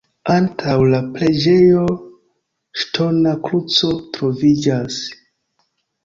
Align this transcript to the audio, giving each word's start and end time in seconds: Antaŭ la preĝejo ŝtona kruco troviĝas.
Antaŭ 0.33 0.75
la 0.91 0.99
preĝejo 1.17 1.83
ŝtona 2.83 3.33
kruco 3.49 3.91
troviĝas. 4.17 4.97